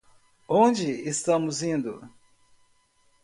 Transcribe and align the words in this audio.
Onde 0.47 0.89
estamos 1.07 1.61
indo? 1.61 2.09